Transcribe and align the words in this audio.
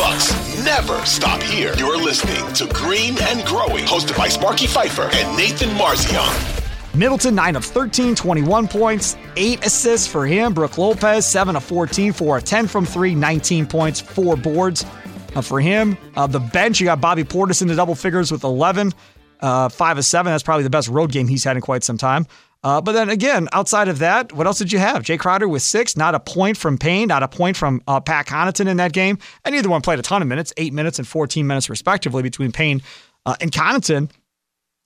Bucks 0.00 0.64
never 0.64 1.04
stop 1.04 1.42
here. 1.42 1.74
You're 1.76 2.02
listening 2.02 2.50
to 2.54 2.66
Green 2.72 3.20
and 3.20 3.44
Growing, 3.44 3.84
hosted 3.84 4.16
by 4.16 4.28
Sparky 4.28 4.66
Fifer 4.66 5.10
and 5.12 5.36
Nathan 5.36 5.68
Marzion. 5.76 6.94
Middleton, 6.94 7.34
9 7.34 7.56
of 7.56 7.66
13, 7.66 8.14
21 8.14 8.66
points, 8.66 9.18
8 9.36 9.66
assists 9.66 10.06
for 10.06 10.26
him. 10.26 10.54
Brook 10.54 10.78
Lopez, 10.78 11.26
7 11.26 11.54
of 11.54 11.62
14, 11.64 12.14
4 12.14 12.38
of 12.38 12.44
10 12.44 12.66
from 12.66 12.86
3, 12.86 13.14
19 13.14 13.66
points, 13.66 14.00
4 14.00 14.36
boards 14.36 14.86
uh, 15.34 15.42
for 15.42 15.60
him. 15.60 15.98
Uh, 16.16 16.26
the 16.26 16.40
bench, 16.40 16.80
you 16.80 16.86
got 16.86 17.02
Bobby 17.02 17.22
Portis 17.22 17.60
into 17.60 17.74
double 17.74 17.94
figures 17.94 18.32
with 18.32 18.42
11, 18.42 18.94
uh, 19.40 19.68
5 19.68 19.98
of 19.98 20.04
7. 20.04 20.30
That's 20.30 20.42
probably 20.42 20.64
the 20.64 20.70
best 20.70 20.88
road 20.88 21.12
game 21.12 21.28
he's 21.28 21.44
had 21.44 21.56
in 21.56 21.62
quite 21.62 21.84
some 21.84 21.98
time. 21.98 22.26
Uh, 22.62 22.80
but 22.80 22.92
then 22.92 23.08
again, 23.08 23.48
outside 23.52 23.88
of 23.88 24.00
that, 24.00 24.32
what 24.32 24.46
else 24.46 24.58
did 24.58 24.70
you 24.70 24.78
have? 24.78 25.02
Jae 25.02 25.18
Crowder 25.18 25.48
with 25.48 25.62
six, 25.62 25.96
not 25.96 26.14
a 26.14 26.20
point 26.20 26.58
from 26.58 26.76
Payne, 26.76 27.08
not 27.08 27.22
a 27.22 27.28
point 27.28 27.56
from 27.56 27.82
uh, 27.86 28.00
Pat 28.00 28.26
Connaughton 28.26 28.68
in 28.68 28.76
that 28.76 28.92
game. 28.92 29.18
And 29.44 29.54
neither 29.54 29.70
one 29.70 29.80
played 29.80 29.98
a 29.98 30.02
ton 30.02 30.20
of 30.20 30.28
minutes, 30.28 30.52
eight 30.58 30.74
minutes 30.74 30.98
and 30.98 31.08
14 31.08 31.46
minutes 31.46 31.70
respectively 31.70 32.22
between 32.22 32.52
Payne 32.52 32.82
uh, 33.24 33.36
and 33.40 33.50
Connaughton. 33.50 34.10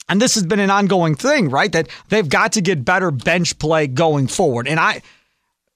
And 0.08 0.20
this 0.20 0.34
has 0.34 0.44
been 0.44 0.60
an 0.60 0.70
ongoing 0.70 1.16
thing, 1.16 1.48
right? 1.48 1.72
That 1.72 1.88
they've 2.10 2.28
got 2.28 2.52
to 2.52 2.60
get 2.60 2.84
better 2.84 3.10
bench 3.10 3.58
play 3.58 3.88
going 3.88 4.28
forward. 4.28 4.68
And 4.68 4.78
I, 4.78 5.02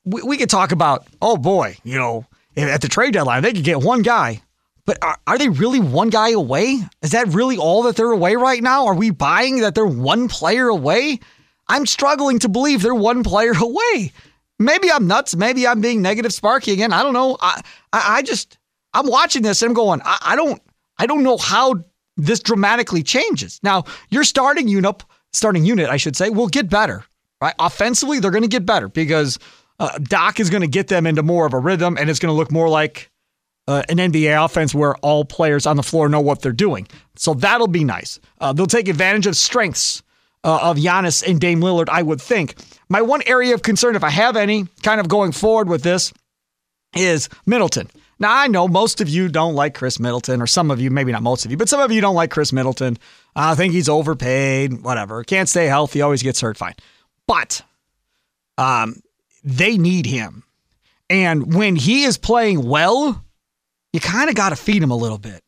we, 0.05 0.23
we 0.23 0.37
could 0.37 0.51
talk 0.51 0.71
about, 0.71 1.07
oh 1.21 1.37
boy, 1.37 1.79
you 1.83 1.99
know, 1.99 2.27
at 2.57 2.81
the 2.81 2.89
trade 2.89 3.15
deadline, 3.15 3.43
they 3.43 3.53
could 3.53 3.65
get 3.65 3.81
one 3.81 4.03
guy. 4.03 4.43
But 4.89 5.05
are, 5.05 5.19
are 5.27 5.37
they 5.37 5.51
really 5.51 5.81
one 5.81 6.09
guy 6.09 6.31
away? 6.31 6.79
Is 7.03 7.11
that 7.11 7.29
really 7.29 7.59
all 7.59 7.83
that 7.83 7.97
they're 7.97 8.11
away 8.11 8.37
right 8.37 8.63
now? 8.63 8.87
Are 8.87 8.95
we 8.95 9.11
buying 9.11 9.61
that 9.61 9.75
they're 9.75 9.85
one 9.85 10.29
player 10.29 10.69
away? 10.69 11.21
I'm 11.69 11.85
struggling 11.85 12.39
to 12.39 12.49
believe 12.49 12.81
they're 12.81 12.95
one 12.95 13.23
player 13.23 13.53
away. 13.61 14.13
Maybe 14.59 14.91
I'm 14.91 15.07
nuts. 15.07 15.37
Maybe 15.37 15.67
I'm 15.67 15.83
being 15.83 16.01
negative 16.01 16.33
Sparky 16.33 16.73
again. 16.73 16.95
I 16.95 17.03
don't 17.03 17.13
know. 17.13 17.37
I, 17.39 17.61
I, 17.93 18.17
I 18.17 18.23
just, 18.23 18.57
I'm 18.95 19.07
watching 19.07 19.43
this 19.43 19.61
and 19.61 19.69
I'm 19.69 19.75
going, 19.75 20.01
I, 20.07 20.19
I 20.23 20.37
don't, 20.37 20.63
I 20.97 21.05
don't 21.05 21.23
know 21.23 21.37
how 21.37 21.75
this 22.17 22.41
dramatically 22.41 23.03
changes. 23.03 23.61
Now, 23.63 23.85
your 24.09 24.25
starting 24.25 24.69
unit, 24.69 25.05
starting 25.35 25.67
unit, 25.67 25.91
I 25.91 25.99
should 25.99 26.17
say, 26.17 26.31
will 26.31 26.49
get 26.49 26.71
better. 26.71 27.05
Right? 27.43 27.55
Offensively, 27.59 28.21
they're 28.21 28.31
going 28.31 28.41
to 28.41 28.49
get 28.49 28.65
better 28.65 28.89
because 28.89 29.39
uh, 29.81 29.99
Doc 29.99 30.41
is 30.41 30.49
going 30.49 30.63
to 30.63 30.67
get 30.67 30.89
them 30.89 31.07
into 31.07 31.23
more 31.23 31.45
of 31.45 31.53
a 31.53 31.59
rhythm, 31.59 31.99
and 31.99 32.09
it's 32.09 32.19
going 32.19 32.33
to 32.33 32.37
look 32.37 32.51
more 32.51 32.71
like 32.71 33.11
uh, 33.69 33.83
an 33.91 33.99
NBA 33.99 34.45
offense 34.45 34.75
where 34.75 34.97
all 34.97 35.25
players 35.25 35.67
on 35.67 35.77
the 35.77 35.83
floor 35.83 36.09
know 36.09 36.21
what 36.21 36.41
they're 36.41 36.53
doing. 36.53 36.89
So 37.17 37.35
that'll 37.35 37.69
be 37.69 37.85
nice. 37.85 38.19
Uh, 38.41 38.55
they'll 38.55 38.67
take 38.67 38.89
advantage 38.89 39.27
of 39.27 39.37
strengths 39.37 40.03
uh, 40.43 40.59
of 40.63 40.79
Giannis 40.79 41.23
and 41.29 41.39
Dame 41.39 41.61
Lillard, 41.61 41.91
I 41.91 42.03
would 42.03 42.21
think. 42.21 42.55
My 42.89 43.03
one 43.03 43.21
area 43.27 43.53
of 43.53 43.63
concern, 43.63 43.95
if 43.95 44.03
I 44.03 44.09
have 44.09 44.37
any, 44.37 44.67
kind 44.83 45.01
of 45.01 45.09
going 45.09 45.33
forward 45.33 45.69
with 45.69 45.83
this, 45.83 46.15
is 46.97 47.29
Middleton. 47.45 47.91
Now, 48.19 48.35
I 48.35 48.47
know 48.49 48.67
most 48.67 49.03
of 49.03 49.09
you 49.09 49.29
don't 49.29 49.55
like 49.55 49.75
Khris 49.75 50.01
Middleton, 50.01 50.41
or 50.41 50.47
some 50.47 50.71
of 50.71 50.81
you, 50.81 50.91
maybe 50.91 51.13
not 51.13 51.23
most 51.23 51.45
of 51.45 51.51
you, 51.51 51.59
but 51.59 51.69
some 51.69 51.81
of 51.81 51.93
you 51.93 52.01
don't 52.01 52.15
like 52.15 52.31
Khris 52.31 52.55
Middleton. 52.55 52.99
I 53.37 53.55
think 53.55 53.75
he's 53.75 53.89
overpaid, 53.89 54.83
whatever. 54.83 55.23
Can't 55.25 55.49
stay 55.49 55.67
healthy, 55.67 56.01
always 56.01 56.23
gets 56.23 56.41
hurt, 56.41 56.57
fine. 56.57 56.75
But 57.27 57.61
um, 58.57 59.03
they 59.45 59.77
need 59.77 60.07
him. 60.07 60.43
And 61.11 61.55
when 61.55 61.77
he 61.77 62.05
is 62.05 62.17
playing 62.17 62.67
well, 62.67 63.23
you 63.93 64.01
kind 64.01 64.29
of 64.29 64.37
got 64.37 64.51
to 64.51 64.57
feed 64.57 64.83
him 64.83 64.91
a 64.91 64.97
little 64.97 65.19
bit. 65.19 65.43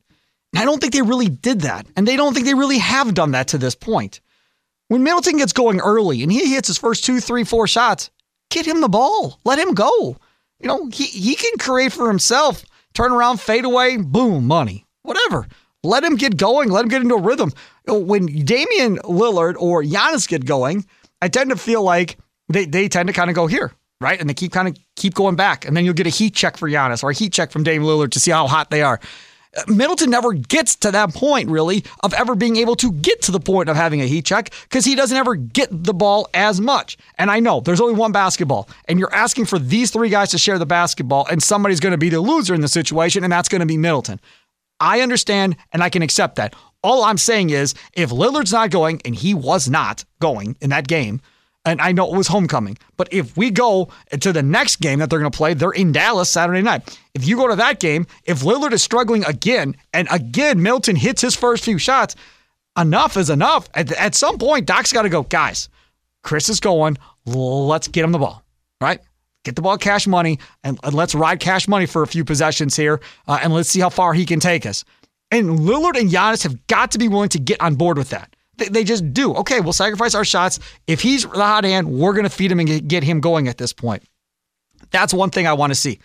And 0.53 0.61
I 0.61 0.65
don't 0.65 0.81
think 0.81 0.93
they 0.93 1.03
really 1.03 1.29
did 1.29 1.61
that. 1.63 1.87
And 1.97 2.07
they 2.07 2.17
don't 2.17 2.35
think 2.35 2.47
they 2.47 2.55
really 2.55 2.79
have 2.79 3.15
done 3.15 3.33
that 3.33 3.49
to 3.49 3.59
this 3.59 3.75
point. 3.75 4.21
When 4.89 5.05
Middleton 5.05 5.37
gets 5.37 5.53
going 5.53 5.81
early 5.81 6.23
and 6.23 6.33
he 6.33 6.53
hits 6.53 6.69
his 6.69 6.79
first 6.79 7.05
two, 7.05 7.21
three, 7.21 7.45
four 7.45 7.69
shots, 7.69 8.11
get 8.51 8.67
him 8.67 8.81
the 8.81 8.89
ball. 8.89 9.39
Let 9.45 9.59
him 9.59 9.75
go. 9.75 10.17
You 10.59 10.69
know, 10.69 10.89
he, 10.93 11.05
he 11.05 11.37
can 11.37 11.57
create 11.59 11.93
for 11.93 12.09
himself, 12.09 12.65
turn 12.95 13.13
around, 13.13 13.41
fade 13.41 13.65
away, 13.65 13.97
boom, 13.97 14.47
money, 14.47 14.87
whatever. 15.03 15.47
Let 15.83 16.05
him 16.05 16.17
get 16.17 16.37
going. 16.37 16.71
Let 16.71 16.83
him 16.83 16.91
get 16.91 17.03
into 17.03 17.15
a 17.15 17.23
rhythm. 17.23 17.53
When 17.87 18.27
Damian 18.27 18.99
Lillard 18.99 19.55
or 19.59 19.83
Giannis 19.83 20.29
get 20.29 20.45
going, 20.45 20.85
I 21.23 21.29
tend 21.29 21.51
to 21.51 21.57
feel 21.57 21.83
like 21.83 22.19
they, 22.49 22.67
they 22.67 22.89
tend 22.89 23.07
to 23.07 23.13
kind 23.13 23.31
of 23.31 23.37
go 23.37 23.47
here, 23.47 23.73
right? 24.01 24.21
And 24.21 24.29
they 24.29 24.35
keep 24.35 24.53
kind 24.53 24.69
of 24.69 24.77
keep 24.97 25.15
going 25.15 25.37
back. 25.37 25.65
And 25.65 25.77
then 25.77 25.85
you'll 25.85 25.95
get 25.95 26.07
a 26.07 26.11
heat 26.11 26.35
check 26.35 26.57
for 26.57 26.69
Giannis 26.69 27.03
or 27.03 27.11
a 27.11 27.15
heat 27.15 27.33
check 27.33 27.51
from 27.51 27.63
Dame 27.63 27.83
Lillard 27.83 28.13
to 28.13 28.21
see 28.21 28.31
how 28.31 28.47
hot 28.47 28.71
they 28.71 28.83
are. 28.83 29.01
Uh, 29.57 29.63
Middleton 29.67 30.11
never 30.11 30.33
gets 30.33 30.77
to 30.77 30.93
that 30.93 31.13
point, 31.13 31.51
really, 31.51 31.85
of 32.05 32.15
ever 32.15 32.37
being 32.37 32.57
able 32.57 32.77
to 32.77 32.93
get 32.93 33.21
to 33.23 33.33
the 33.33 33.41
point 33.41 33.69
of 33.69 33.77
having 33.77 34.01
a 34.01 34.07
heat 34.07 34.25
check 34.25 34.53
because 34.63 34.85
he 34.85 34.95
doesn't 34.95 35.17
ever 35.17 35.35
get 35.35 35.69
the 35.71 35.93
ball 35.93 36.29
as 36.35 36.61
much. 36.61 36.97
And 37.19 37.31
I 37.31 37.41
know 37.41 37.61
there's 37.61 37.81
only 37.81 37.95
one 37.95 38.13
basketball, 38.13 38.69
and 38.87 38.99
you're 39.01 39.13
asking 39.13 39.47
for 39.47 39.59
these 39.59 39.91
three 39.91 40.09
guys 40.09 40.31
to 40.31 40.39
share 40.39 40.59
the 40.59 40.67
basketball, 40.67 41.27
and 41.29 41.43
somebody's 41.43 41.81
going 41.81 41.93
to 41.93 41.99
be 41.99 42.11
the 42.11 42.21
loser 42.21 42.55
in 42.55 42.61
the 42.61 42.69
situation, 42.69 43.25
and 43.25 43.33
that's 43.33 43.49
going 43.49 43.61
to 43.61 43.67
be 43.67 43.77
Middleton. 43.77 44.21
I 44.79 45.01
understand, 45.01 45.57
and 45.73 45.83
I 45.83 45.91
can 45.91 46.03
accept 46.03 46.37
that. 46.37 46.55
All 46.83 47.03
I'm 47.03 47.19
saying 47.19 47.51
is 47.51 47.75
if 47.93 48.11
Lillard's 48.11 48.53
not 48.53 48.71
going, 48.71 49.03
and 49.05 49.17
he 49.17 49.35
was 49.35 49.69
not 49.69 50.05
going 50.21 50.57
in 50.61 50.71
that 50.71 50.87
game, 50.87 51.21
and 51.65 51.81
I 51.81 51.93
know 51.93 52.13
it 52.13 52.17
was 52.17 52.29
homecoming. 52.29 52.79
But 52.97 53.13
if 53.13 53.37
we 53.37 53.51
go 53.51 53.89
to 54.19 54.33
the 54.33 54.43
next 54.43 54.77
game 54.81 54.99
that 55.01 55.11
they're 55.11 55.19
going 55.19 55.31
to 55.31 55.37
play, 55.37 55.55
they're 55.55 55.71
in 55.71 55.93
Dallas 55.93 56.31
Saturday 56.31 56.63
night. 56.63 56.99
If 57.15 57.27
you 57.27 57.37
go 57.37 57.49
to 57.49 57.57
that 57.57 57.81
game, 57.81 58.07
if 58.25 58.41
Lillard 58.41 58.73
is 58.73 58.83
struggling 58.83 59.25
again, 59.25 59.77
and 59.93 60.09
again 60.11 60.63
Middleton 60.63 60.97
hits 60.97 61.21
his 61.21 61.37
first 61.37 61.65
few 61.65 61.79
shots, 61.79 62.17
enough 62.79 63.17
is 63.17 63.31
enough. 63.31 63.69
At, 63.75 63.93
at 63.93 64.15
some 64.15 64.39
point, 64.39 64.67
Doc's 64.67 64.93
got 64.93 65.03
to 65.03 65.09
go, 65.09 65.23
guys. 65.23 65.69
Khris 66.23 66.49
is 66.49 66.61
going. 66.61 66.97
Let's 67.27 67.89
get 67.89 68.05
him 68.05 68.13
the 68.13 68.19
ball, 68.19 68.43
right? 68.81 69.01
Get 69.45 69.57
the 69.57 69.63
ball 69.63 69.79
cash 69.79 70.07
money, 70.07 70.39
and, 70.65 70.79
and 70.83 70.95
let's 70.95 71.15
ride 71.15 71.41
cash 71.41 71.67
money 71.67 71.87
for 71.87 72.03
a 72.03 72.07
few 72.07 72.25
possessions 72.25 72.77
here, 72.77 73.01
uh, 73.27 73.39
and 73.43 73.55
let's 73.55 73.71
see 73.71 73.81
how 73.81 73.89
far 73.89 74.13
he 74.13 74.27
can 74.27 74.39
take 74.39 74.67
us. 74.67 74.85
And 75.31 75.61
Lillard 75.61 75.99
and 75.99 76.11
Giannis 76.11 76.43
have 76.43 76.67
got 76.67 76.91
to 76.93 76.99
be 76.99 77.09
willing 77.09 77.31
to 77.31 77.39
get 77.39 77.61
on 77.61 77.75
board 77.75 77.97
with 77.97 78.11
that. 78.11 78.35
They, 78.69 78.85
just 78.85 79.13
do. 79.13 79.35
Okay, 79.37 79.61
we'll 79.61 79.73
sacrifice 79.73 80.15
our 80.15 80.25
shots. 80.25 80.59
If 80.87 81.01
he's 81.01 81.25
the 81.25 81.45
hot 81.45 81.65
hand, 81.65 81.91
we're 81.91 82.13
going 82.13 82.25
to 82.25 82.31
feed 82.31 82.53
him 82.53 82.61
and 82.61 82.89
get 82.89 83.03
him 83.03 83.21
going 83.21 83.49
at 83.49 83.59
this 83.59 83.73
point. 83.73 84.03
That's 84.91 85.15
one 85.15 85.31
thing 85.31 85.47
I 85.47 85.53
want 85.53 85.71
to 85.71 85.75
see. 85.75 86.01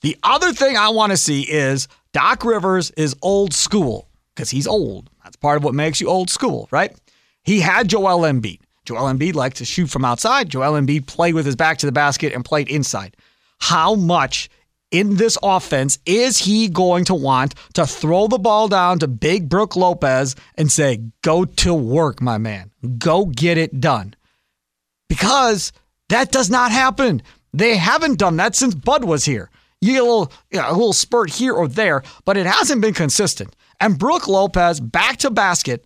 The 0.00 0.16
other 0.22 0.52
thing 0.52 0.76
I 0.76 0.90
want 0.90 1.10
to 1.10 1.16
see 1.16 1.42
is 1.42 1.88
Doc 2.12 2.44
Rivers 2.44 2.90
is 2.92 3.16
old 3.22 3.52
school 3.52 4.08
because 4.34 4.50
he's 4.50 4.66
old. 4.66 5.10
That's 5.24 5.36
part 5.36 5.56
of 5.56 5.64
what 5.64 5.74
makes 5.74 6.00
you 6.00 6.08
old 6.08 6.30
school, 6.30 6.68
right? 6.70 6.96
He 7.42 7.60
had 7.60 7.88
Joel 7.88 8.20
Embiid. 8.20 8.60
Joel 8.84 9.12
Embiid 9.12 9.34
liked 9.34 9.56
to 9.56 9.64
shoot 9.64 9.90
from 9.90 10.04
outside. 10.04 10.48
Joel 10.48 10.80
Embiid 10.80 11.06
played 11.06 11.34
with 11.34 11.44
his 11.44 11.56
back 11.56 11.78
to 11.78 11.86
the 11.86 11.92
basket 11.92 12.32
and 12.32 12.44
played 12.44 12.68
inside. 12.68 13.16
How 13.58 13.94
much 13.94 14.48
in 14.90 15.16
this 15.16 15.36
offense 15.42 15.98
is 16.06 16.38
he 16.38 16.68
going 16.68 17.04
to 17.04 17.14
want 17.14 17.54
to 17.74 17.86
throw 17.86 18.26
the 18.26 18.38
ball 18.38 18.68
down 18.68 18.98
to 19.00 19.08
Big 19.08 19.48
Brook 19.48 19.76
Lopez 19.76 20.34
and 20.56 20.70
say, 20.70 21.02
go 21.22 21.44
to 21.44 21.74
work, 21.74 22.20
my 22.20 22.38
man? 22.38 22.70
Go 22.98 23.26
get 23.26 23.58
it 23.58 23.80
done. 23.80 24.14
Because 25.08 25.72
that 26.08 26.30
does 26.30 26.50
not 26.50 26.70
happen. 26.70 27.22
They 27.52 27.76
haven't 27.76 28.18
done 28.18 28.36
that 28.36 28.54
since 28.54 28.74
Bud 28.74 29.04
was 29.04 29.24
here. 29.24 29.50
You 29.80 29.92
get 29.92 30.02
a 30.02 30.04
little, 30.04 30.32
you 30.50 30.58
know, 30.60 30.70
a 30.70 30.72
little 30.72 30.92
spurt 30.92 31.30
here 31.30 31.54
or 31.54 31.68
there, 31.68 32.02
but 32.24 32.36
it 32.36 32.46
hasn't 32.46 32.80
been 32.80 32.94
consistent. 32.94 33.54
And 33.80 33.98
Brook 33.98 34.26
Lopez 34.26 34.80
back 34.80 35.18
to 35.18 35.30
basket. 35.30 35.84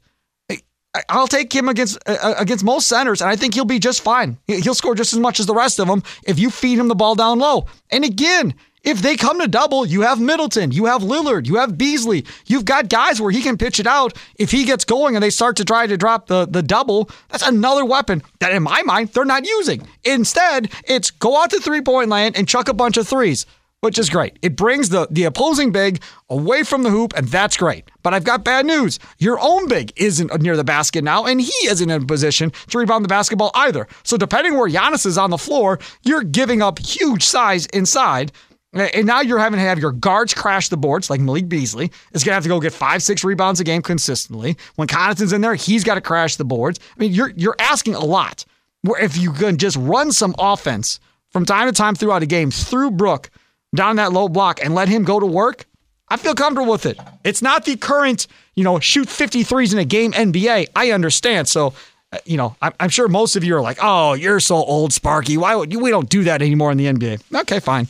I'll 1.09 1.29
take 1.29 1.53
him 1.53 1.69
against 1.71 1.99
uh, 2.07 2.35
against 2.37 2.65
most 2.65 2.87
centers, 2.87 3.23
and 3.23 3.31
I 3.31 3.37
think 3.37 3.55
he'll 3.55 3.65
be 3.65 3.79
just 3.79 4.03
fine. 4.03 4.37
He'll 4.47 4.75
score 4.75 4.95
just 4.95 5.15
as 5.15 5.19
much 5.19 5.41
as 5.41 5.47
the 5.47 5.55
rest 5.55 5.79
of 5.79 5.89
them 5.89 6.03
if 6.25 6.39
you 6.39 6.51
feed 6.51 6.79
him 6.79 6.89
the 6.89 6.95
ball 6.95 7.15
down 7.15 7.39
low. 7.39 7.67
And 7.91 8.05
again, 8.05 8.55
if 8.85 9.01
they 9.01 9.17
come 9.17 9.41
to 9.41 9.47
double, 9.47 9.87
you 9.87 10.01
have 10.01 10.21
Middleton, 10.21 10.73
you 10.73 10.87
have 10.87 11.03
Lillard, 11.03 11.47
you 11.47 11.57
have 11.57 11.79
Beasley. 11.79 12.25
You've 12.47 12.65
got 12.65 12.89
guys 12.89 13.21
where 13.21 13.31
he 13.31 13.41
can 13.41 13.57
pitch 13.57 13.79
it 13.79 13.87
out. 13.87 14.17
If 14.37 14.51
he 14.51 14.65
gets 14.65 14.85
going 14.85 15.15
and 15.15 15.23
they 15.23 15.31
start 15.31 15.57
to 15.59 15.65
try 15.65 15.87
to 15.87 15.97
drop 15.97 16.27
the, 16.27 16.47
the 16.47 16.63
double, 16.63 17.09
that's 17.29 17.47
another 17.47 17.85
weapon 17.85 18.23
that, 18.41 18.53
in 18.53 18.63
my 18.63 18.83
mind, 18.83 19.11
they're 19.11 19.25
not 19.25 19.47
using. 19.47 19.87
Instead, 20.05 20.71
it's 20.85 21.11
go 21.11 21.41
out 21.41 21.51
to 21.51 21.61
three 21.61 21.81
point 21.81 22.09
land 22.09 22.37
and 22.37 22.49
chuck 22.49 22.69
a 22.69 22.75
bunch 22.75 22.97
of 22.97 23.07
threes, 23.07 23.47
which 23.83 23.99
is 23.99 24.11
great. 24.11 24.37
It 24.43 24.57
brings 24.57 24.89
the, 24.89 25.07
the 25.11 25.25
opposing 25.25 25.71
big 25.71 26.03
away 26.29 26.65
from 26.65 26.83
the 26.83 26.91
hoop, 26.91 27.13
and 27.17 27.29
that's 27.29 27.57
great. 27.57 27.89
But 28.03 28.15
I've 28.15 28.25
got 28.25 28.43
bad 28.43 28.67
news. 28.67 28.99
Your 29.19 29.39
own 29.41 29.69
big 29.69 29.93
isn't 29.95 30.43
near 30.43 30.57
the 30.57 30.65
basket 30.65 31.05
now, 31.05 31.25
and 31.27 31.41
he 31.41 31.53
isn't 31.69 31.89
in 31.89 32.03
a 32.03 32.07
position 32.07 32.51
to 32.71 32.79
rebound 32.79 33.05
the 33.05 33.09
basketball 33.09 33.53
either. 33.55 33.87
So, 34.03 34.17
depending 34.17 34.57
where 34.57 34.69
Giannis 34.69 35.07
is 35.07 35.19
on 35.19 35.31
the 35.31 35.39
floor, 35.39 35.79
you're 36.03 36.25
giving 36.25 36.63
up 36.63 36.81
huge 36.81 37.23
size 37.23 37.67
inside. 37.67 38.33
And 38.73 39.07
now 39.07 39.21
you're 39.21 39.39
having 39.39 39.59
to 39.59 39.65
have 39.65 39.79
your 39.79 39.93
guards 39.93 40.33
crash 40.33 40.71
the 40.71 40.79
boards, 40.79 41.11
like 41.11 41.21
Malik 41.21 41.49
Beasley 41.49 41.91
is 42.13 42.25
going 42.25 42.31
to 42.31 42.35
have 42.35 42.43
to 42.45 42.49
go 42.49 42.59
get 42.59 42.73
five, 42.73 43.03
six 43.03 43.23
rebounds 43.23 43.61
a 43.61 43.65
game 43.65 43.83
consistently. 43.83 44.57
When 44.77 44.89
Connaughton's 44.89 45.33
in 45.33 45.43
there, 45.43 45.55
he's 45.55 45.85
got 45.85 45.97
to 45.97 46.01
crash 46.01 46.37
the 46.37 46.45
boards. 46.45 46.81
I 46.97 47.01
mean, 47.01 47.13
you're 47.13 47.31
you're 47.37 47.57
asking 47.59 47.95
a 47.95 48.05
lot. 48.05 48.45
Where 48.81 49.01
if 49.01 49.17
you 49.17 49.33
can 49.33 49.59
just 49.59 49.77
run 49.77 50.11
some 50.11 50.35
offense 50.39 51.01
from 51.31 51.45
time 51.45 51.69
to 51.69 51.73
time 51.73 51.95
throughout 51.95 52.23
a 52.23 52.27
game 52.27 52.51
through 52.51 52.93
Brook 52.93 53.31
down 53.75 53.97
that 53.97 54.13
low 54.13 54.29
block 54.29 54.65
and 54.65 54.75
let 54.75 54.89
him 54.89 55.05
go 55.05 55.21
to 55.21 55.27
work, 55.27 55.67
I 56.09 56.17
feel 56.17 56.35
comfortable 56.35 56.73
with 56.73 56.87
it. 56.87 56.99
It's 57.25 57.43
not 57.43 57.65
the 57.65 57.77
current, 57.77 58.27
you 58.55 58.65
know, 58.65 58.81
shoot 58.81 59.07
53s 59.07 59.73
in 59.73 59.79
a 59.79 59.85
game 59.85 60.13
NBA. 60.13 60.69
I 60.75 60.91
understand. 60.93 61.47
So 61.47 61.75
uh, 62.11 62.19
you 62.25 62.37
know, 62.37 62.57
I'm, 62.61 62.91
sure 62.91 63.09
most 63.09 63.37
of 63.37 63.45
you 63.45 63.57
are 63.57 63.63
like, 63.63 63.79
"Oh, 63.81 64.15
you're 64.15 64.41
so 64.41 64.57
old, 64.57 64.93
Sparky. 64.93 65.37
Why 65.37 65.57
would 65.57 65.73
you? 65.73 65.79
We 65.79 65.91
don't 65.91 66.09
do 66.09 66.25
that 66.25 66.43
anymore 66.43 66.71
in 66.71 66.79
the 66.79 66.87
NBA." 66.87 67.41
Okay, 67.43 67.61
fine 67.61 67.89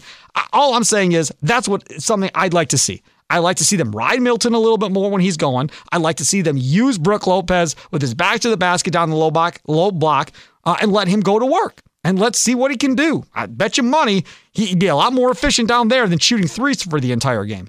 all 0.52 0.74
I'm 0.74 0.84
saying 0.84 1.12
is 1.12 1.32
that's 1.42 1.68
what 1.68 1.90
something 2.00 2.30
I'd 2.34 2.54
like 2.54 2.68
to 2.70 2.78
see. 2.78 3.02
I 3.30 3.38
like 3.38 3.56
to 3.56 3.64
see 3.64 3.76
them 3.76 3.92
ride 3.92 4.20
Middleton 4.20 4.52
a 4.52 4.58
little 4.58 4.76
bit 4.76 4.92
more 4.92 5.10
when 5.10 5.22
he's 5.22 5.38
going. 5.38 5.70
I 5.90 5.96
like 5.96 6.16
to 6.16 6.24
see 6.24 6.42
them 6.42 6.58
use 6.58 6.98
Brook 6.98 7.26
Lopez 7.26 7.74
with 7.90 8.02
his 8.02 8.12
back 8.14 8.40
to 8.40 8.50
the 8.50 8.58
basket 8.58 8.92
down 8.92 9.08
the 9.08 9.16
low 9.16 9.30
block, 9.30 9.58
low 9.66 9.90
block, 9.90 10.32
uh, 10.64 10.76
and 10.82 10.92
let 10.92 11.08
him 11.08 11.20
go 11.20 11.38
to 11.38 11.46
work. 11.46 11.80
And 12.04 12.18
let's 12.18 12.38
see 12.38 12.54
what 12.54 12.70
he 12.70 12.76
can 12.76 12.94
do. 12.94 13.24
I 13.34 13.46
bet 13.46 13.78
you 13.78 13.84
money 13.84 14.24
he'd 14.52 14.78
be 14.78 14.88
a 14.88 14.96
lot 14.96 15.12
more 15.12 15.30
efficient 15.30 15.68
down 15.68 15.88
there 15.88 16.06
than 16.08 16.18
shooting 16.18 16.48
threes 16.48 16.82
for 16.82 17.00
the 17.00 17.12
entire 17.12 17.44
game. 17.44 17.68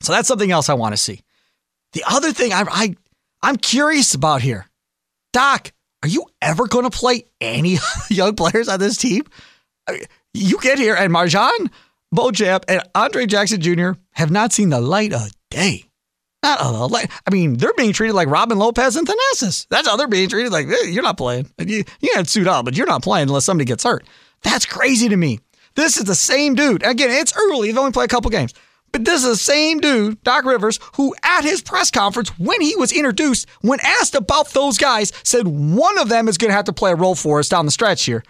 So 0.00 0.12
that's 0.12 0.26
something 0.26 0.50
else 0.50 0.68
I 0.68 0.74
want 0.74 0.94
to 0.94 0.96
see. 0.96 1.20
The 1.92 2.02
other 2.08 2.32
thing 2.32 2.52
I, 2.52 2.64
I 2.68 2.96
I'm 3.42 3.56
curious 3.56 4.14
about 4.14 4.42
here, 4.42 4.66
Doc, 5.32 5.72
are 6.02 6.08
you 6.08 6.26
ever 6.40 6.66
going 6.66 6.84
to 6.84 6.96
play 6.96 7.26
any 7.40 7.78
young 8.10 8.34
players 8.34 8.68
on 8.68 8.80
this 8.80 8.96
team? 8.96 9.24
You 10.34 10.58
get 10.60 10.78
here, 10.78 10.94
and 10.94 11.12
MarJon, 11.12 11.70
Beauchamp 12.10 12.64
and 12.68 12.82
Andre 12.94 13.26
Jackson 13.26 13.60
Jr. 13.60 13.92
have 14.12 14.30
not 14.30 14.52
seen 14.52 14.70
the 14.70 14.80
light 14.80 15.12
of 15.12 15.30
day. 15.50 15.84
Not 16.42 16.60
a 16.60 16.86
light. 16.86 17.10
I 17.26 17.30
mean, 17.30 17.56
they're 17.56 17.74
being 17.74 17.92
treated 17.92 18.14
like 18.14 18.28
Robin 18.28 18.58
Lopez 18.58 18.96
and 18.96 19.06
Thanasis. 19.06 19.66
That's 19.68 19.86
how 19.86 19.96
they're 19.96 20.08
being 20.08 20.28
treated. 20.28 20.50
Like 20.50 20.66
eh, 20.66 20.86
you're 20.86 21.02
not 21.02 21.16
playing. 21.16 21.50
You 21.58 21.84
you 22.00 22.10
can 22.14 22.24
suit 22.24 22.48
up, 22.48 22.64
but 22.64 22.76
you're 22.76 22.86
not 22.86 23.02
playing 23.02 23.28
unless 23.28 23.44
somebody 23.44 23.66
gets 23.66 23.84
hurt. 23.84 24.06
That's 24.42 24.66
crazy 24.66 25.08
to 25.08 25.16
me. 25.16 25.38
This 25.74 25.96
is 25.96 26.04
the 26.04 26.14
same 26.14 26.54
dude. 26.54 26.82
Again, 26.82 27.10
it's 27.10 27.36
early. 27.36 27.68
They've 27.68 27.78
only 27.78 27.92
played 27.92 28.06
a 28.06 28.08
couple 28.08 28.30
games. 28.30 28.54
But 28.90 29.04
this 29.06 29.22
is 29.22 29.28
the 29.28 29.36
same 29.36 29.80
dude, 29.80 30.22
Doc 30.22 30.44
Rivers, 30.44 30.78
who 30.96 31.14
at 31.22 31.44
his 31.44 31.62
press 31.62 31.90
conference, 31.90 32.28
when 32.38 32.60
he 32.60 32.76
was 32.76 32.92
introduced, 32.92 33.48
when 33.62 33.78
asked 33.82 34.14
about 34.14 34.50
those 34.50 34.76
guys, 34.76 35.12
said 35.22 35.46
one 35.46 35.96
of 35.98 36.10
them 36.10 36.28
is 36.28 36.36
going 36.36 36.50
to 36.50 36.54
have 36.54 36.66
to 36.66 36.74
play 36.74 36.92
a 36.92 36.96
role 36.96 37.14
for 37.14 37.38
us 37.38 37.48
down 37.48 37.64
the 37.64 37.72
stretch 37.72 38.04
here. 38.04 38.22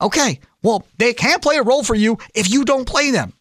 Okay, 0.00 0.40
well, 0.62 0.86
they 0.98 1.14
can't 1.14 1.42
play 1.42 1.56
a 1.56 1.62
role 1.62 1.82
for 1.82 1.94
you 1.94 2.18
if 2.34 2.50
you 2.50 2.64
don't 2.64 2.86
play 2.86 3.10
them. 3.10 3.32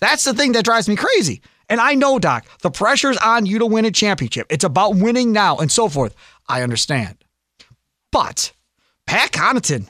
That's 0.00 0.24
the 0.24 0.34
thing 0.34 0.52
that 0.52 0.64
drives 0.64 0.88
me 0.88 0.96
crazy. 0.96 1.40
And 1.68 1.80
I 1.80 1.94
know, 1.94 2.18
Doc, 2.18 2.44
the 2.60 2.70
pressure's 2.70 3.16
on 3.16 3.46
you 3.46 3.58
to 3.60 3.66
win 3.66 3.86
a 3.86 3.90
championship. 3.90 4.46
It's 4.50 4.64
about 4.64 4.96
winning 4.96 5.32
now 5.32 5.56
and 5.56 5.72
so 5.72 5.88
forth. 5.88 6.14
I 6.46 6.62
understand. 6.62 7.16
But 8.12 8.52
Pat 9.06 9.32
Connaughton, 9.32 9.88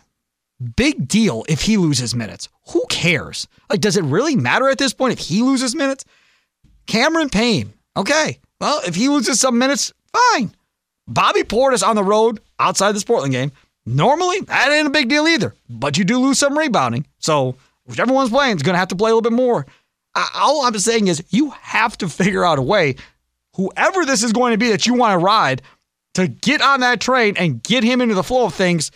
big 0.77 1.09
deal 1.09 1.45
if 1.49 1.63
he 1.63 1.77
loses 1.77 2.15
minutes. 2.15 2.49
Who 2.69 2.85
cares? 2.89 3.49
Like, 3.69 3.81
does 3.81 3.97
it 3.97 4.05
really 4.05 4.37
matter 4.37 4.69
at 4.69 4.79
this 4.79 4.95
point 4.95 5.13
if 5.13 5.19
he 5.19 5.43
loses 5.43 5.75
minutes? 5.75 6.05
Cameron 6.87 7.31
Payne, 7.31 7.73
okay. 7.97 8.39
Well, 8.61 8.81
if 8.87 8.95
he 8.95 9.09
loses 9.09 9.41
some 9.41 9.59
minutes, 9.59 9.93
fine. 10.13 10.55
Bobby 11.09 11.43
Portis 11.43 11.87
on 11.87 11.97
the 11.97 12.05
road 12.05 12.41
outside 12.59 12.93
this 12.93 13.05
Portland 13.05 13.33
game. 13.33 13.53
Normally, 13.87 14.41
that 14.41 14.71
ain't 14.71 14.87
a 14.87 14.91
big 14.91 15.09
deal 15.09 15.29
either. 15.29 15.55
But 15.69 15.99
you 15.99 16.05
do 16.05 16.19
lose 16.19 16.39
some 16.39 16.59
rebounding. 16.59 17.07
So 17.19 17.57
whichever 17.87 18.13
one's 18.13 18.31
playing 18.31 18.57
is 18.57 18.63
going 18.63 18.75
to 18.75 18.79
have 18.79 18.89
to 18.89 18.97
play 18.97 19.11
a 19.11 19.15
little 19.15 19.31
bit 19.31 19.37
more. 19.37 19.67
All 20.35 20.65
I'm 20.65 20.79
saying 20.79 21.09
is 21.09 21.23
you 21.31 21.51
have 21.51 21.99
to 21.99 22.09
figure 22.09 22.45
out 22.45 22.59
a 22.59 22.63
way, 22.63 22.97
whoever 23.57 24.05
this 24.05 24.23
is 24.23 24.33
going 24.33 24.53
to 24.53 24.59
be 24.59 24.71
that 24.71 24.87
you 24.87 24.95
want 24.95 25.13
to 25.13 25.25
ride, 25.25 25.63
to 26.15 26.29
get 26.29 26.63
on 26.63 26.81
that 26.81 27.01
train 27.01 27.37
and 27.37 27.63
get 27.63 27.83
him 27.83 28.01
into 28.01 28.15
the 28.15 28.23
flow 28.23 28.47
of 28.47 28.55
things 28.55 28.91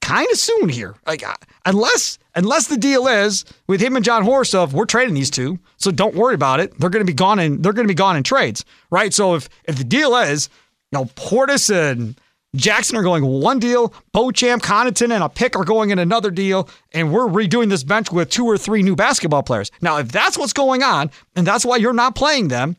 kind 0.00 0.26
of 0.30 0.38
soon 0.38 0.68
here. 0.68 0.96
Like 1.06 1.22
unless 1.64 2.18
unless 2.34 2.66
the 2.66 2.76
deal 2.76 3.06
is 3.06 3.44
with 3.66 3.80
him 3.80 3.94
and 3.94 4.04
Jon 4.04 4.24
Horst 4.24 4.54
of 4.54 4.74
we're 4.74 4.86
trading 4.86 5.14
these 5.14 5.30
two, 5.30 5.58
so 5.76 5.90
don't 5.90 6.14
worry 6.14 6.34
about 6.34 6.60
it. 6.60 6.78
They're 6.78 6.90
going 6.90 7.04
to 7.04 7.10
be 7.10 7.14
gone 7.14 7.38
in 7.38 7.62
they're 7.62 7.72
going 7.72 7.86
to 7.86 7.92
be 7.92 7.96
gone 7.96 8.16
in 8.16 8.22
trades, 8.22 8.64
right? 8.90 9.14
So 9.14 9.34
if 9.34 9.48
if 9.64 9.76
the 9.76 9.84
deal 9.84 10.16
is 10.16 10.48
you 10.92 10.98
know 10.98 11.04
Portis 11.14 11.70
and 11.70 12.18
Jackson 12.56 12.96
are 12.96 13.02
going 13.02 13.24
one 13.24 13.58
deal, 13.58 13.92
Beauchamp, 14.12 14.62
Connaughton, 14.62 15.12
and 15.12 15.22
a 15.22 15.28
pick 15.28 15.54
are 15.54 15.64
going 15.64 15.90
in 15.90 15.98
another 15.98 16.30
deal, 16.30 16.68
and 16.92 17.12
we're 17.12 17.26
redoing 17.26 17.68
this 17.68 17.84
bench 17.84 18.10
with 18.10 18.30
two 18.30 18.46
or 18.46 18.56
three 18.56 18.82
new 18.82 18.96
basketball 18.96 19.42
players. 19.42 19.70
Now, 19.82 19.98
if 19.98 20.10
that's 20.10 20.38
what's 20.38 20.54
going 20.54 20.82
on, 20.82 21.10
and 21.36 21.46
that's 21.46 21.64
why 21.64 21.76
you're 21.76 21.92
not 21.92 22.14
playing 22.14 22.48
them, 22.48 22.76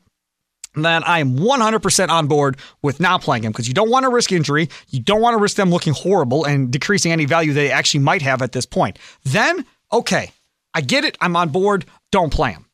then 0.74 1.04
I 1.04 1.20
am 1.20 1.38
100% 1.38 2.10
on 2.10 2.28
board 2.28 2.58
with 2.82 3.00
not 3.00 3.22
playing 3.22 3.44
them 3.44 3.52
because 3.52 3.68
you 3.68 3.74
don't 3.74 3.90
want 3.90 4.04
to 4.04 4.10
risk 4.10 4.32
injury. 4.32 4.70
You 4.90 5.02
don't 5.02 5.22
want 5.22 5.36
to 5.36 5.42
risk 5.42 5.56
them 5.56 5.70
looking 5.70 5.94
horrible 5.94 6.46
and 6.46 6.72
decreasing 6.72 7.12
any 7.12 7.26
value 7.26 7.54
they 7.54 7.72
actually 7.72 8.02
might 8.02 8.22
have 8.22 8.42
at 8.42 8.52
this 8.52 8.66
point. 8.66 8.98
Then, 9.24 9.66
okay, 9.92 10.32
I 10.74 10.82
get 10.82 11.06
it. 11.06 11.18
I'm 11.22 11.36
on 11.36 11.50
board. 11.50 11.86
Don't 12.12 12.32
play 12.32 12.54
them. 12.54 12.66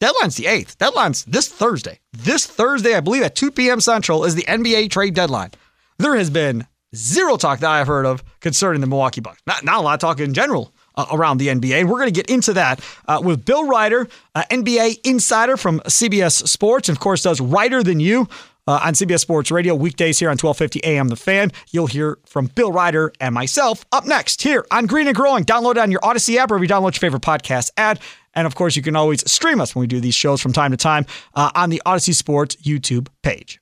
Deadline's 0.00 0.36
the 0.36 0.44
8th. 0.44 0.78
Deadline's 0.78 1.24
this 1.24 1.48
Thursday. 1.48 1.98
This 2.12 2.46
Thursday, 2.46 2.94
I 2.94 3.00
believe 3.00 3.22
at 3.22 3.34
2 3.34 3.50
p.m. 3.50 3.80
Central, 3.80 4.24
is 4.24 4.36
the 4.36 4.44
NBA 4.44 4.90
trade 4.90 5.14
deadline 5.14 5.50
there 5.98 6.16
has 6.16 6.30
been 6.30 6.66
zero 6.94 7.36
talk 7.36 7.60
that 7.60 7.70
I've 7.70 7.86
heard 7.86 8.06
of 8.06 8.22
concerning 8.40 8.80
the 8.80 8.86
Milwaukee 8.86 9.20
Bucks. 9.20 9.42
Not, 9.46 9.64
not 9.64 9.78
a 9.78 9.80
lot 9.80 9.94
of 9.94 10.00
talk 10.00 10.20
in 10.20 10.32
general 10.34 10.72
uh, 10.94 11.06
around 11.12 11.38
the 11.38 11.48
NBA. 11.48 11.80
And 11.80 11.90
we're 11.90 11.98
going 11.98 12.12
to 12.12 12.20
get 12.20 12.30
into 12.30 12.52
that 12.54 12.80
uh, 13.06 13.20
with 13.22 13.44
Bill 13.44 13.66
Reiter, 13.66 14.08
uh, 14.34 14.44
NBA 14.50 15.00
insider 15.04 15.56
from 15.56 15.80
CBS 15.80 16.46
Sports, 16.46 16.88
and 16.88 16.96
of 16.96 17.00
course, 17.00 17.22
does 17.22 17.40
Reiter 17.40 17.82
Than 17.82 18.00
You. 18.00 18.28
Uh, 18.66 18.78
on 18.84 18.92
CBS 18.92 19.20
Sports 19.20 19.50
Radio, 19.50 19.74
weekdays 19.74 20.18
here 20.18 20.28
on 20.28 20.36
1250 20.36 20.84
AM 20.84 21.08
The 21.08 21.16
Fan. 21.16 21.52
You'll 21.70 21.86
hear 21.86 22.18
from 22.26 22.48
Bill 22.48 22.70
Reiter 22.70 23.10
and 23.18 23.34
myself 23.34 23.82
up 23.92 24.04
next 24.04 24.42
here 24.42 24.66
on 24.70 24.84
Green 24.84 25.06
and 25.06 25.16
Growing. 25.16 25.44
Download 25.44 25.70
it 25.70 25.78
on 25.78 25.90
your 25.90 26.02
Audacy 26.02 26.36
app 26.36 26.50
or 26.50 26.56
if 26.56 26.60
you 26.60 26.68
download 26.68 26.92
your 26.92 27.00
favorite 27.00 27.22
podcast 27.22 27.70
ad. 27.78 27.98
And 28.34 28.46
of 28.46 28.56
course, 28.56 28.76
you 28.76 28.82
can 28.82 28.94
always 28.94 29.26
stream 29.30 29.62
us 29.62 29.74
when 29.74 29.80
we 29.80 29.86
do 29.86 30.00
these 30.02 30.14
shows 30.14 30.42
from 30.42 30.52
time 30.52 30.72
to 30.72 30.76
time 30.76 31.06
uh, 31.34 31.50
on 31.54 31.70
the 31.70 31.80
Audacy 31.86 32.14
Sports 32.14 32.56
YouTube 32.56 33.08
page. 33.22 33.58